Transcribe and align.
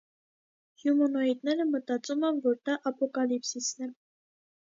Հյումոնոիդները 0.83 1.67
մտածում 1.73 2.25
են, 2.29 2.41
որ 2.47 2.57
դա 2.69 2.79
ապոկալիպսիսն 2.93 3.87
է։ 3.89 3.93